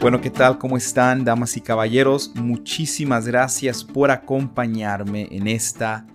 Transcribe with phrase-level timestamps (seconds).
[0.00, 0.58] Bueno, ¿qué tal?
[0.58, 2.30] ¿Cómo están, damas y caballeros?
[2.36, 6.06] Muchísimas gracias por acompañarme en esta,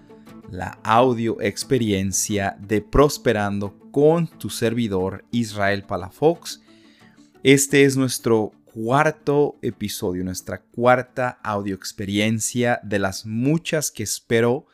[0.49, 6.61] la audio experiencia de Prosperando con tu servidor Israel Palafox.
[7.43, 14.65] Este es nuestro cuarto episodio, nuestra cuarta audio experiencia de las muchas que espero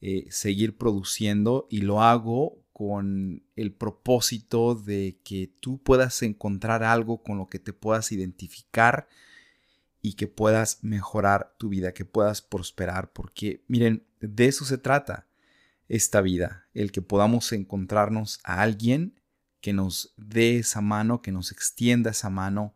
[0.00, 7.22] eh, seguir produciendo y lo hago con el propósito de que tú puedas encontrar algo
[7.22, 9.08] con lo que te puedas identificar
[10.02, 15.26] y que puedas mejorar tu vida, que puedas prosperar, porque miren, de eso se trata
[15.88, 19.18] esta vida, el que podamos encontrarnos a alguien
[19.62, 22.74] que nos dé esa mano, que nos extienda esa mano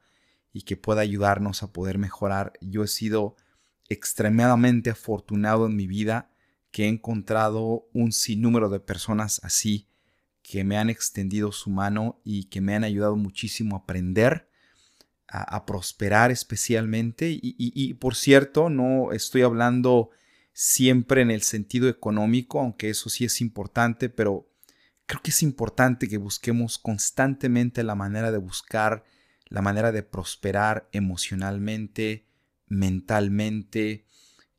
[0.51, 2.55] y que pueda ayudarnos a poder mejorar.
[2.63, 3.37] Yo he sido
[3.91, 6.31] extremadamente afortunado en mi vida
[6.71, 9.90] que he encontrado un sinnúmero de personas así
[10.51, 14.51] que me han extendido su mano y que me han ayudado muchísimo a aprender,
[15.29, 17.39] a, prosperar especialmente.
[17.41, 20.11] Y, por cierto, no estoy hablando
[20.53, 24.51] siempre en el sentido económico, aunque eso sí es importante, pero
[25.07, 29.05] creo que es importante que busquemos constantemente la manera de buscar,
[29.47, 32.27] la manera de prosperar emocionalmente,
[32.67, 34.05] mentalmente,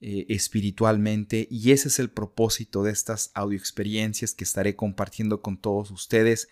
[0.02, 5.58] eh, espiritualmente y ese es el propósito de estas audio experiencias que estaré compartiendo con
[5.58, 6.50] todos ustedes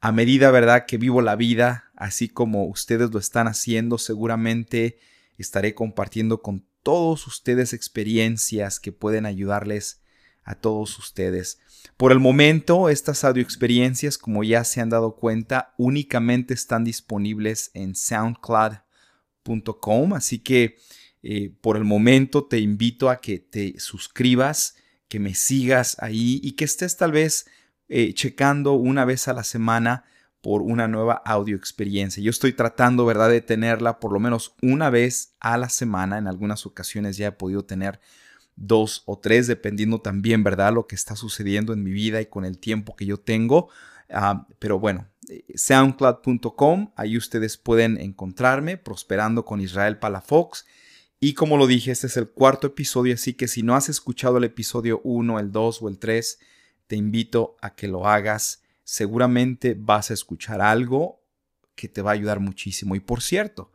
[0.00, 5.00] a medida, ¿verdad?, que vivo la vida, así como ustedes lo están haciendo, seguramente
[5.36, 10.00] estaré compartiendo con todos ustedes experiencias que pueden ayudarles
[10.44, 11.58] a todos ustedes.
[11.96, 17.72] Por el momento, estas audio experiencias, como ya se han dado cuenta, únicamente están disponibles
[17.74, 20.76] en soundcloud.com, así que
[21.28, 24.76] eh, por el momento te invito a que te suscribas,
[25.08, 27.46] que me sigas ahí y que estés tal vez
[27.88, 30.04] eh, checando una vez a la semana
[30.40, 32.22] por una nueva audio experiencia.
[32.22, 36.18] Yo estoy tratando, ¿verdad?, de tenerla por lo menos una vez a la semana.
[36.18, 37.98] En algunas ocasiones ya he podido tener
[38.54, 42.44] dos o tres, dependiendo también, ¿verdad?, lo que está sucediendo en mi vida y con
[42.44, 43.68] el tiempo que yo tengo.
[44.08, 50.64] Ah, pero bueno, eh, soundcloud.com, ahí ustedes pueden encontrarme, prosperando con Israel Palafox.
[51.18, 54.36] Y como lo dije, este es el cuarto episodio, así que si no has escuchado
[54.36, 56.38] el episodio 1, el 2 o el 3,
[56.86, 58.62] te invito a que lo hagas.
[58.84, 61.22] Seguramente vas a escuchar algo
[61.74, 62.94] que te va a ayudar muchísimo.
[62.96, 63.72] Y por cierto,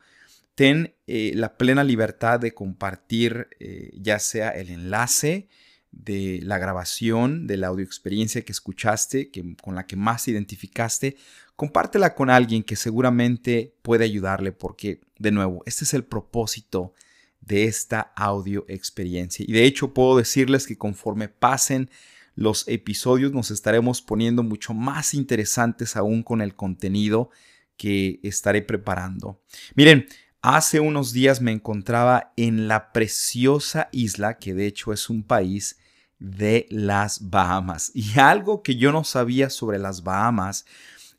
[0.56, 5.47] ten eh, la plena libertad de compartir eh, ya sea el enlace
[5.91, 10.31] de la grabación de la audio experiencia que escuchaste, que, con la que más te
[10.31, 11.18] identificaste,
[11.56, 16.94] compártela con alguien que seguramente puede ayudarle porque, de nuevo, este es el propósito
[17.41, 19.46] de esta audio experiencia.
[19.47, 21.90] Y de hecho puedo decirles que conforme pasen
[22.35, 27.29] los episodios nos estaremos poniendo mucho más interesantes aún con el contenido
[27.78, 29.41] que estaré preparando.
[29.75, 30.07] Miren,
[30.41, 35.78] hace unos días me encontraba en la preciosa isla, que de hecho es un país
[36.19, 37.91] de las Bahamas.
[37.94, 40.66] Y algo que yo no sabía sobre las Bahamas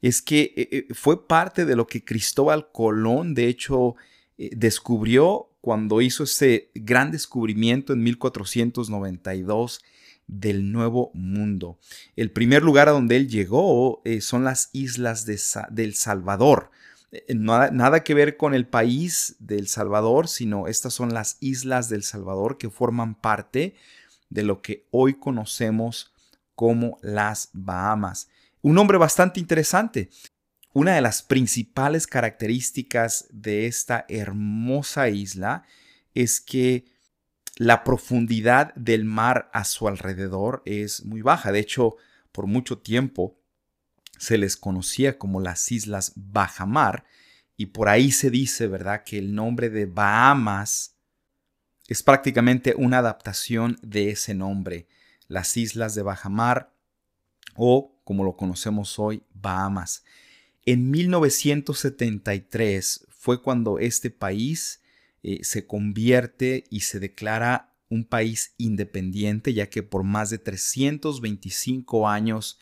[0.00, 3.97] es que eh, eh, fue parte de lo que Cristóbal Colón, de hecho,
[4.39, 9.80] eh, descubrió cuando hizo ese gran descubrimiento en 1492
[10.26, 11.78] del Nuevo Mundo.
[12.16, 15.40] El primer lugar a donde él llegó eh, son las islas de
[15.70, 16.70] del Salvador.
[17.12, 21.88] Eh, nada, nada, que ver con el país del Salvador, sino estas son las islas
[21.88, 23.76] del Salvador que forman parte
[24.30, 26.12] de lo que hoy conocemos
[26.56, 28.28] como las Bahamas.
[28.62, 30.10] Un nombre bastante interesante.
[30.75, 35.65] Una de las principales características de esta hermosa isla
[36.15, 36.87] es que
[37.56, 41.53] la profundidad del mar a su alrededor es muy baja.
[41.53, 41.97] De hecho,
[42.33, 43.38] por mucho tiempo
[44.19, 47.04] se les conocía como las Islas Bajamar
[47.56, 50.97] y por ahí se dice, ¿verdad?, que el nombre de Bahamas
[51.87, 54.89] es prácticamente una adaptación de ese nombre,
[55.28, 56.72] las Islas de Bajamar
[57.54, 60.04] o, como lo conocemos hoy, Bahamas.
[60.64, 64.80] En 1973 fue cuando este país
[65.22, 72.09] eh, se convierte y se declara un país independiente, ya que por más de 325
[72.09, 72.60] años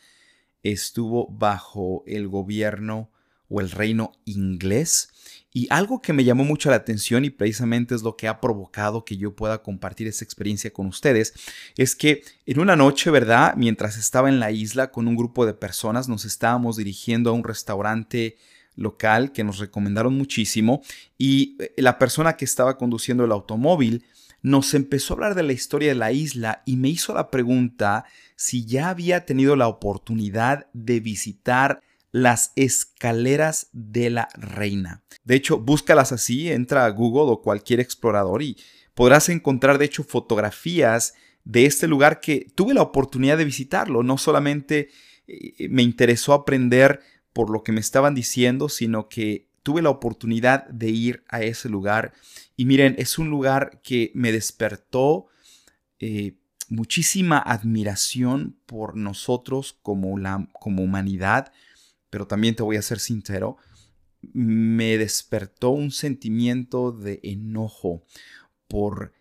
[0.63, 3.11] estuvo bajo el gobierno
[3.49, 8.03] o el reino inglés y algo que me llamó mucho la atención y precisamente es
[8.03, 11.33] lo que ha provocado que yo pueda compartir esa experiencia con ustedes,
[11.77, 13.55] es que en una noche, ¿verdad?
[13.57, 17.43] Mientras estaba en la isla con un grupo de personas, nos estábamos dirigiendo a un
[17.43, 18.37] restaurante
[18.75, 20.81] local que nos recomendaron muchísimo
[21.17, 24.05] y eh, la persona que estaba conduciendo el automóvil
[24.41, 28.05] nos empezó a hablar de la historia de la isla y me hizo la pregunta
[28.35, 31.81] si ya había tenido la oportunidad de visitar
[32.11, 35.03] las escaleras de la reina.
[35.23, 38.57] De hecho, búscalas así, entra a Google o cualquier explorador y
[38.93, 41.13] podrás encontrar de hecho fotografías
[41.43, 44.03] de este lugar que tuve la oportunidad de visitarlo.
[44.03, 44.89] No solamente
[45.27, 47.01] eh, me interesó aprender
[47.33, 51.69] por lo que me estaban diciendo, sino que tuve la oportunidad de ir a ese
[51.69, 52.13] lugar.
[52.57, 55.27] Y miren, es un lugar que me despertó
[55.99, 56.33] eh,
[56.67, 61.51] muchísima admiración por nosotros como, la, como humanidad,
[62.11, 63.57] pero también te voy a ser sincero,
[64.21, 68.05] me despertó un sentimiento de enojo
[68.67, 69.13] por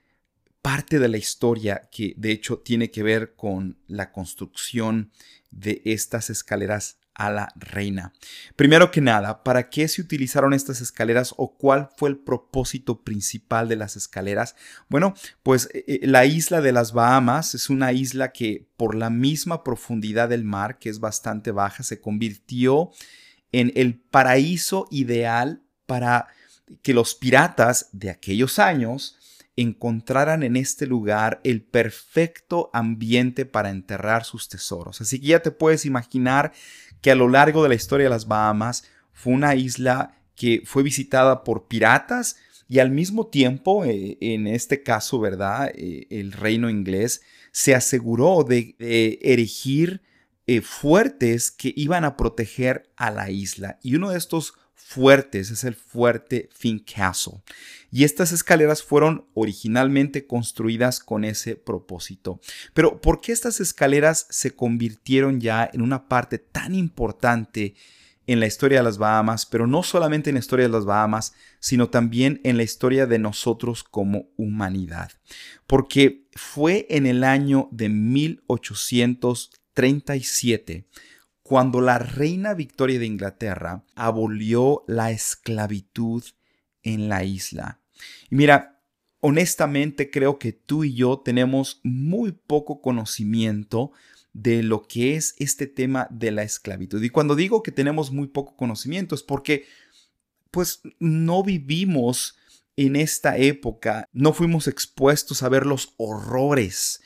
[0.61, 5.11] parte de la historia que de hecho tiene que ver con la construcción
[5.51, 8.15] de estas escaleras a la reina.
[8.57, 13.69] Primero que nada, ¿para qué se utilizaron estas escaleras o cuál fue el propósito principal
[13.69, 14.57] de las escaleras?
[14.89, 15.13] Bueno,
[15.43, 19.63] pues eh, eh, la isla de las Bahamas es una isla que por la misma
[19.65, 22.91] profundidad del mar, que es bastante baja, se convirtió
[23.53, 26.29] en el paraíso ideal para
[26.81, 29.21] que los piratas de aquellos años
[29.57, 35.01] encontraran en este lugar el perfecto ambiente para enterrar sus tesoros.
[35.01, 36.53] Así que ya te puedes imaginar
[37.01, 40.83] que a lo largo de la historia de las Bahamas fue una isla que fue
[40.83, 42.37] visitada por piratas
[42.71, 45.73] y al mismo tiempo, eh, en este caso, ¿verdad?
[45.75, 47.21] Eh, el reino inglés
[47.51, 48.77] se aseguró de,
[49.23, 50.03] erigir
[50.47, 53.81] eh, fuertes que iban a proteger a la isla.
[53.83, 57.43] Y uno de estos fuertes es el fuerte Fincastle.
[57.93, 62.41] Y estas escaleras fueron originalmente construidas con ese propósito.
[62.75, 67.75] Pero ¿por qué estas escaleras se convirtieron ya en una parte tan importante
[68.27, 71.33] en la historia de las Bahamas, pero no solamente en la historia de las Bahamas,
[71.59, 75.11] sino también en la historia de nosotros como humanidad?
[75.67, 80.87] Porque fue en el año de 1837
[81.51, 86.23] cuando la reina Victoria de Inglaterra abolió la esclavitud
[86.85, 87.81] en la isla.
[88.31, 88.81] Y mira,
[89.19, 93.91] honestamente creo que tú y yo tenemos muy poco conocimiento
[94.33, 97.03] de lo que es este tema de la esclavitud.
[97.03, 99.67] Y cuando digo que tenemos muy poco conocimiento es porque
[100.53, 102.39] pues no vivimos
[102.77, 107.01] en esta época, no fuimos expuestos a ver los horrores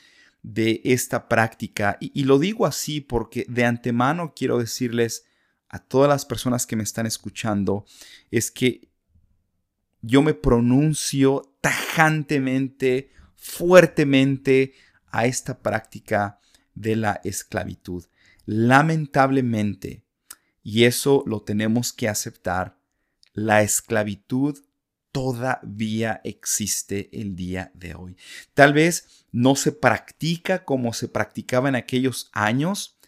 [0.45, 1.97] de esta práctica.
[1.99, 5.25] Y, lo digo así porque de antemano quiero decirles
[5.69, 7.85] a todas las personas que me están escuchando,
[8.29, 8.87] es que
[10.01, 14.73] yo me pronuncio tajantemente, fuertemente
[15.07, 16.39] a esta práctica
[16.75, 18.05] de la esclavitud.
[18.45, 20.05] Lamentablemente,
[20.61, 22.77] y eso lo tenemos que aceptar,
[23.33, 24.59] la esclavitud
[25.15, 28.17] todavía existe el día de hoy.
[28.53, 32.99] Tal vez no se practica como se practicaba en aquellos años,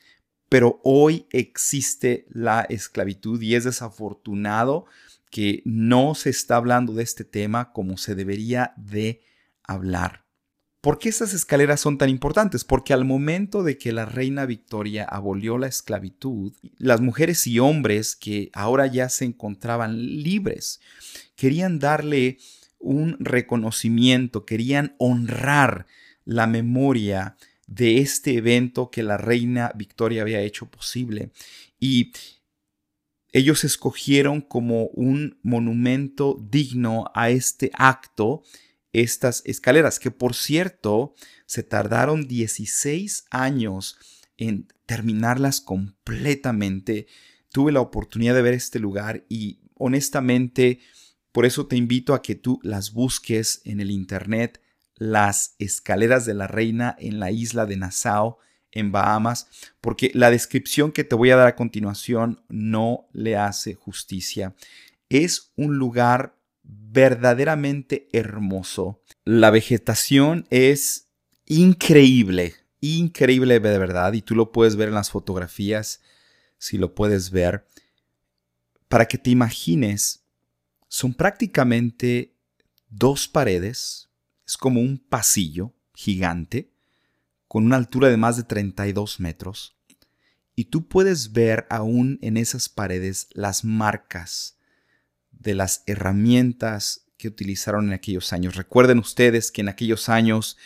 [0.48, 4.86] pero hoy existe la esclavitud y es desafortunado
[5.30, 9.20] que no se está hablando de este tema como se debería de
[9.64, 10.27] hablar.
[10.82, 12.64] ¿Por qué estas escaleras son tan importantes?
[12.64, 18.16] Porque al momento de que la reina Victoria abolió la esclavitud, las mujeres y hombres
[18.16, 20.80] que ahora ya se encontraban libres,
[21.36, 22.38] querían darle
[22.80, 25.88] un reconocimiento, querían honrar
[26.26, 27.36] la memoria
[27.66, 31.32] de este evento que la reina Victoria había hecho posible.
[31.80, 32.14] Y
[33.32, 38.44] ellos escogieron como un monumento digno a este acto
[39.02, 41.14] estas escaleras, que por cierto
[41.46, 43.98] se tardaron 16 años
[44.38, 47.08] en terminarlas completamente.
[47.52, 50.80] Tuve la oportunidad de ver este lugar y honestamente
[51.32, 54.62] por eso te invito a que tú las busques en el internet,
[54.96, 58.38] las escaleras de la reina en la isla de Nassau,
[58.72, 59.48] en Bahamas,
[59.80, 64.56] porque la descripción que te voy a dar a continuación no le hace justicia.
[65.10, 66.37] Es un lugar
[66.68, 69.02] verdaderamente hermoso.
[69.24, 71.08] La vegetación es
[71.46, 76.02] increíble, increíble de verdad, y tú lo puedes ver en las fotografías,
[76.58, 77.66] si lo puedes ver,
[78.88, 80.26] para que te imagines,
[80.88, 82.36] son prácticamente
[82.90, 84.10] dos paredes,
[84.46, 86.72] es como un pasillo gigante,
[87.48, 89.78] con una altura de más de 32 metros,
[90.56, 94.57] y tú puedes ver aún en esas paredes las marcas
[95.40, 98.56] de las herramientas que utilizaron en aquellos años.
[98.56, 100.58] Recuerden ustedes que en aquellos años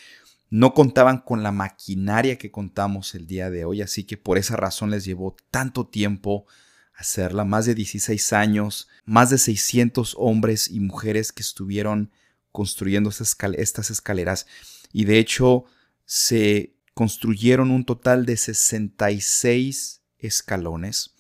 [0.50, 4.58] no contaban con la maquinaria que contamos el día de hoy, así que por esa
[4.58, 6.46] razón les llevó tanto tiempo
[6.94, 12.12] hacerla, más de 16 años, más de 600 hombres y mujeres que estuvieron
[12.52, 14.46] construyendo estas escaleras.
[14.94, 15.66] Y de hecho
[16.06, 21.16] se construyeron un total de 66 escalones.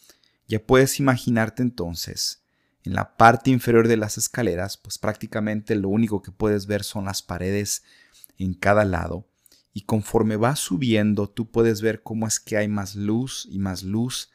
[0.48, 2.40] Ya puedes imaginarte entonces,
[2.84, 7.06] en la parte inferior de las escaleras, pues prácticamente lo único que puedes ver son
[7.06, 7.84] las paredes
[8.38, 9.28] en cada lado.
[9.74, 13.84] Y conforme vas subiendo, tú puedes ver cómo es que hay más luz y más
[13.84, 14.32] luz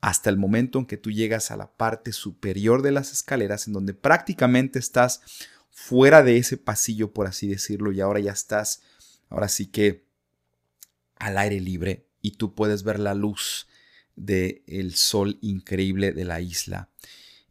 [0.00, 3.72] hasta el momento en que tú llegas a la parte superior de las escaleras, en
[3.72, 5.22] donde prácticamente estás
[5.70, 8.82] fuera de ese pasillo, por así decirlo, y ahora ya estás,
[9.28, 10.06] ahora sí que
[11.16, 13.66] al aire libre y tú puedes ver la luz
[14.14, 16.90] del el sol increíble de la isla.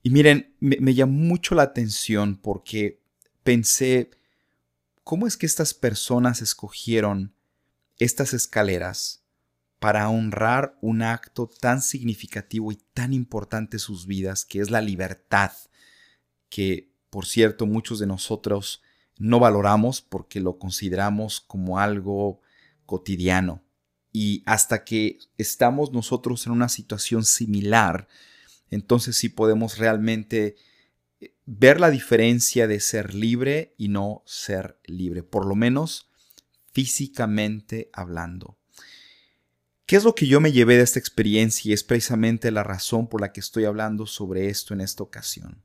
[0.07, 3.01] Y miren, me, me llamó mucho la atención porque
[3.43, 4.09] pensé,
[5.03, 7.33] ¿cómo es que estas personas escogieron
[7.99, 9.25] estas escaleras
[9.79, 14.79] para honrar un acto tan significativo y tan importante en sus vidas, que es la
[14.79, 15.51] libertad,
[16.47, 18.81] que por cierto muchos de nosotros
[19.17, 22.39] no valoramos porque lo consideramos como algo
[22.85, 23.61] cotidiano.
[24.13, 28.07] Y hasta que estamos nosotros en una situación similar,
[28.69, 30.55] entonces sí podemos realmente
[31.19, 36.09] eh, ver la diferencia de ser libre y no ser libre, por lo menos
[36.71, 38.57] físicamente hablando.
[39.85, 43.07] ¿Qué es lo que yo me llevé de esta experiencia y es precisamente la razón
[43.07, 45.63] por la que estoy hablando sobre esto en esta ocasión?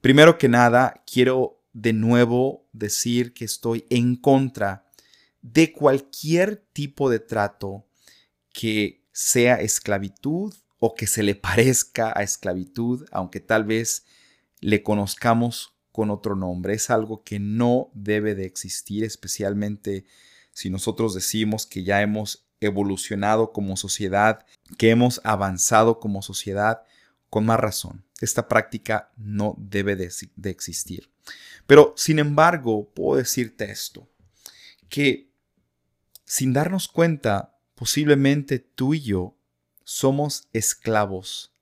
[0.00, 4.86] Primero que nada, quiero de nuevo decir que estoy en contra
[5.42, 7.86] de cualquier tipo de trato
[8.52, 10.54] que sea esclavitud
[10.86, 14.04] o que se le parezca a esclavitud, aunque tal vez
[14.60, 16.74] le conozcamos con otro nombre.
[16.74, 20.04] Es algo que no debe de existir, especialmente
[20.52, 24.46] si nosotros decimos que ya hemos evolucionado como sociedad,
[24.78, 26.82] que hemos avanzado como sociedad,
[27.30, 28.04] con más razón.
[28.20, 30.08] Esta práctica no debe de,
[30.44, 31.10] existir.
[31.66, 34.08] Pero, sin embargo, puedo decirte esto,
[34.88, 35.32] que
[36.24, 39.35] sin darnos cuenta, posiblemente tú y yo
[39.88, 41.52] somos esclavos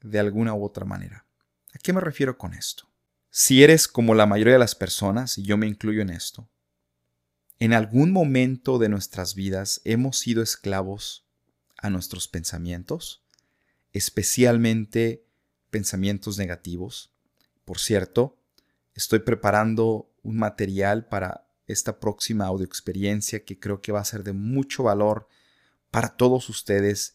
[0.00, 1.26] de alguna u otra manera.
[1.74, 2.88] ¿A qué me refiero con esto?
[3.28, 6.48] Si eres como la mayoría de las personas, y yo me incluyo en esto,
[7.58, 11.26] en algún momento de nuestras vidas hemos sido esclavos
[11.76, 13.22] a nuestros pensamientos,
[13.92, 15.26] especialmente
[15.68, 17.12] pensamientos negativos.
[17.66, 18.38] Por cierto,
[18.94, 24.24] estoy preparando un material para esta próxima audio experiencia que creo que va a ser
[24.24, 25.28] de mucho valor
[25.90, 27.13] para todos ustedes,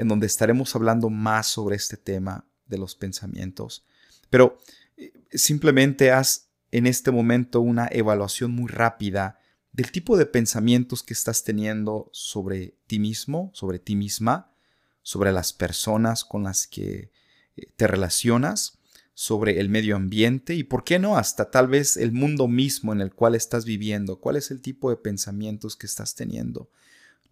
[0.00, 3.84] en donde estaremos hablando más sobre este tema de los pensamientos.
[4.30, 4.58] Pero
[4.96, 9.38] eh, simplemente haz en este momento una evaluación muy rápida
[9.72, 14.54] del tipo de pensamientos que estás teniendo sobre ti mismo, sobre ti misma,
[15.02, 17.10] sobre las personas con las que
[17.56, 18.78] eh, te relacionas,
[19.12, 23.02] sobre el medio ambiente y, por qué no, hasta tal vez el mundo mismo en
[23.02, 24.18] el cual estás viviendo.
[24.18, 26.70] ¿Cuál es el tipo de pensamientos que estás teniendo?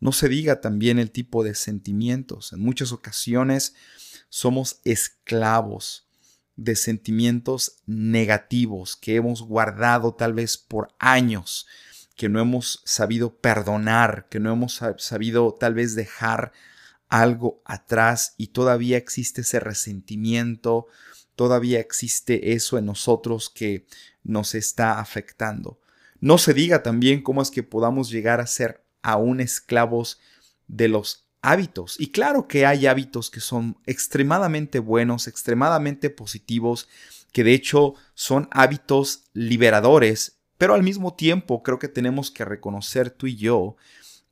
[0.01, 2.53] No se diga también el tipo de sentimientos.
[2.53, 3.75] En muchas ocasiones
[4.29, 6.07] somos esclavos
[6.57, 11.67] de sentimientos negativos que hemos guardado tal vez por años
[12.19, 16.53] que no hemos sabido perdonar, que no hemos sabido tal vez dejar
[17.09, 20.89] algo atrás y todavía existe ese resentimiento,
[21.37, 23.87] todavía existe eso en nosotros que
[24.25, 25.79] nos está afectando.
[26.19, 30.21] No se diga también cómo es que podamos llegar a ser aún esclavos
[30.67, 31.99] de los hábitos.
[31.99, 36.89] Y claro que hay hábitos que son extremadamente buenos, extremadamente positivos,
[37.33, 43.11] que de hecho son hábitos liberadores pero al mismo tiempo creo que tenemos que reconocer
[43.11, 43.77] tú y yo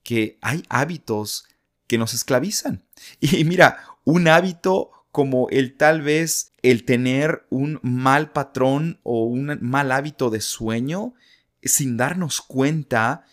[0.02, 1.46] que hay hábitos
[1.86, 2.84] que nos esclavizan.
[3.20, 9.58] Y mira, un hábito como el tal vez el tener un mal patrón o un
[9.62, 11.14] mal hábito de sueño,
[11.62, 13.24] sin darnos cuenta,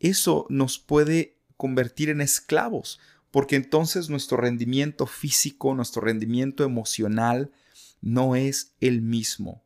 [0.00, 2.98] eso nos puede convertir en esclavos,
[3.30, 7.52] porque entonces nuestro rendimiento físico, nuestro rendimiento emocional
[8.00, 9.62] no es el mismo.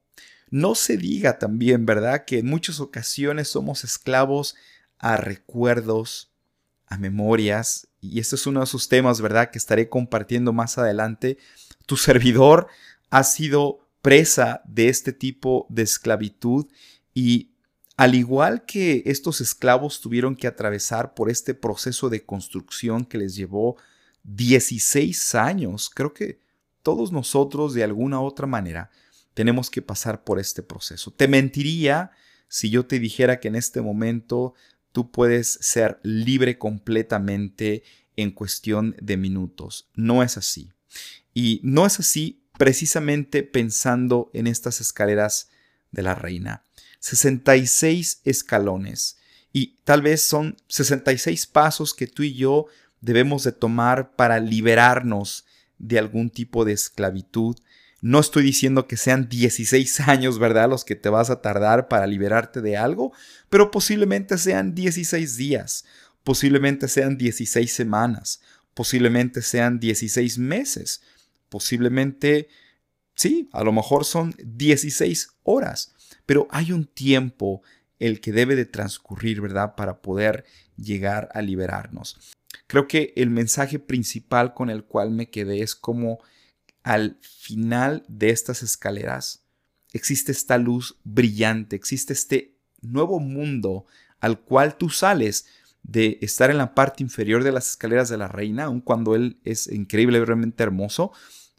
[0.51, 4.55] No se diga también, ¿verdad?, que en muchas ocasiones somos esclavos
[4.99, 6.31] a recuerdos,
[6.87, 11.39] a memorias, y este es uno de esos temas, ¿verdad?, que estaré compartiendo más adelante.
[11.87, 12.69] Tu servidor
[13.11, 16.67] ha sido presa de este tipo de esclavitud
[17.15, 17.54] y
[17.97, 23.37] al igual que estos esclavos tuvieron que atravesar por este proceso de construcción que les
[23.37, 23.77] llevó
[24.25, 26.41] 16 años, creo que
[26.83, 28.91] todos nosotros de alguna otra manera
[29.33, 31.13] tenemos que pasar por este proceso.
[31.13, 32.11] Te mentiría
[32.49, 34.55] si yo te dijera que en este momento
[34.93, 37.83] tú puedes ser libre completamente
[38.17, 39.89] en cuestión de minutos.
[39.95, 40.71] No es así.
[41.33, 45.51] Y no es así precisamente pensando en estas escaleras
[45.91, 46.63] de la reina.
[47.05, 49.19] 66 escalones.
[49.53, 52.65] Y tal vez son 66 pasos que tú y yo
[53.03, 55.45] debemos de tomar para liberarnos
[55.79, 57.57] de algún tipo de esclavitud.
[58.01, 60.71] No estoy diciendo que sean 16 años, ¿verdad?
[60.71, 63.13] Los que te vas a tardar para liberarte de algo,
[63.51, 65.85] pero posiblemente sean 16 días,
[66.23, 68.41] posiblemente sean 16 semanas,
[68.73, 71.03] posiblemente sean 16 meses,
[71.51, 72.49] posiblemente,
[73.15, 75.94] sí, a lo mejor son 16 horas,
[76.27, 77.63] pero hay un tiempo
[77.99, 79.75] el que debe de transcurrir, ¿verdad?
[79.77, 80.45] Para poder
[80.77, 82.19] llegar a liberarnos.
[82.67, 86.19] Creo que el mensaje principal con el cual me quedé es como
[86.83, 89.45] al final de estas escaleras
[89.95, 93.87] existe esta luz brillante, existe este nuevo mundo
[94.21, 95.47] al cual tú sales
[95.83, 99.39] de estar en la parte inferior de las escaleras de la reina, aun cuando él
[99.45, 101.13] es increíblemente hermoso,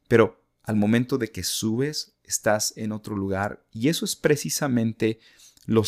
[0.07, 3.65] pero al momento de que subes, estás en otro lugar.
[3.72, 5.20] Y eso es precisamente
[5.65, 5.84] lo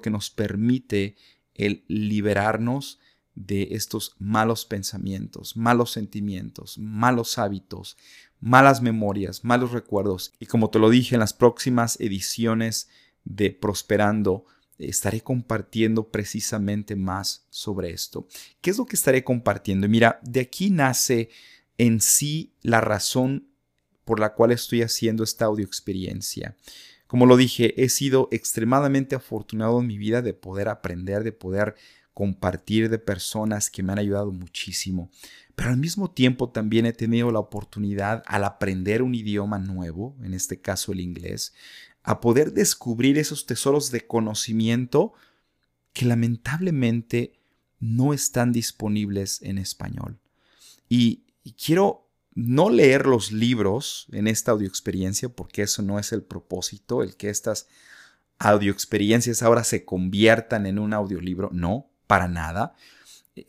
[0.00, 1.16] que nos permite
[1.54, 3.00] el liberarnos
[3.34, 7.96] de estos malos pensamientos, malos sentimientos, malos hábitos,
[8.40, 10.32] malas memorias, malos recuerdos.
[10.40, 12.88] Y como te lo dije en las próximas ediciones
[13.24, 14.44] de Prosperando,
[14.78, 18.26] estaré compartiendo precisamente más sobre esto.
[18.60, 19.88] ¿Qué es lo que estaré compartiendo?
[19.88, 21.30] Mira, de aquí nace
[21.76, 23.48] en sí la razón
[24.08, 26.56] por la cual estoy haciendo esta audio experiencia.
[27.06, 31.74] Como lo dije, he sido extremadamente afortunado en mi vida de poder aprender, de poder
[32.14, 35.10] compartir de personas que me han ayudado muchísimo.
[35.54, 40.32] Pero al mismo tiempo también he tenido la oportunidad al aprender un idioma nuevo, en
[40.32, 41.52] este caso el inglés,
[42.02, 45.12] a poder descubrir esos tesoros de conocimiento
[45.92, 47.34] que lamentablemente
[47.78, 50.18] no están disponibles en español.
[50.88, 51.26] Y,
[51.62, 52.07] quiero
[52.40, 57.30] no leer los libros en esta audioexperiencia porque eso no es el propósito, el que
[57.30, 57.66] estas
[58.38, 62.74] audioexperiencias ahora se conviertan en un audiolibro, no, para nada.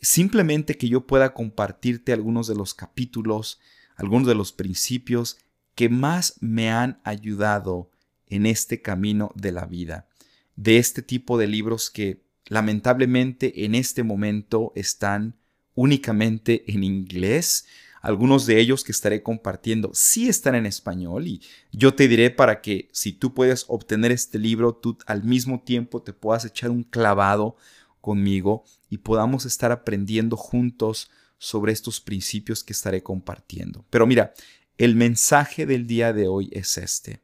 [0.02, 3.60] Simplemente que yo pueda compartirte algunos de los capítulos,
[3.94, 5.38] algunos de los principios
[5.76, 7.90] que más me han ayudado
[8.26, 10.08] en este camino de la vida.
[10.56, 15.36] De este tipo de libros que lamentablemente en este momento están
[15.76, 17.66] únicamente en inglés.
[18.00, 22.62] Algunos de ellos que estaré compartiendo sí están en español y yo te diré para
[22.62, 26.82] que si tú puedes obtener este libro, tú al mismo tiempo te puedas echar un
[26.82, 27.56] clavado
[28.00, 33.84] conmigo y podamos estar aprendiendo juntos sobre estos principios que estaré compartiendo.
[33.90, 34.32] Pero mira,
[34.78, 37.20] el mensaje del día de hoy es este.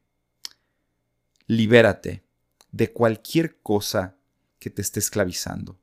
[1.46, 2.22] Libérate
[2.70, 4.16] de cualquier cosa
[4.58, 5.78] que te esté esclavizando.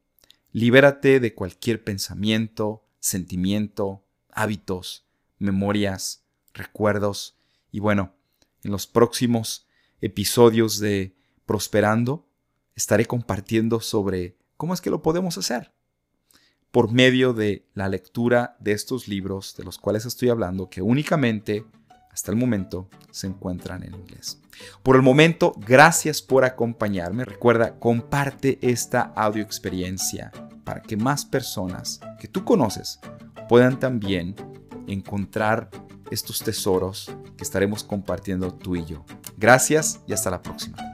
[0.52, 4.04] Libérate de cualquier pensamiento, sentimiento,
[4.36, 5.06] hábitos,
[5.40, 7.38] memorias, recuerdos.
[7.72, 8.14] Y bueno,
[8.64, 9.68] en los próximos
[10.02, 11.16] episodios de
[11.46, 12.28] Prosperando
[12.76, 15.74] estaré compartiendo sobre ¿Cómo es que lo podemos hacer?
[16.72, 21.66] Por medio de la lectura de estos libros de los cuales estoy hablando, que únicamente
[22.10, 24.40] hasta el momento se encuentran en inglés.
[24.82, 27.26] Por el momento, gracias por acompañarme.
[27.26, 30.32] Recuerda, comparte esta audio experiencia
[30.64, 33.00] para que más personas que tú conoces
[33.50, 34.36] puedan también
[34.88, 35.70] encontrar
[36.12, 39.04] estos tesoros que estaremos compartiendo tú y yo.
[39.38, 40.93] Gracias y hasta la próxima.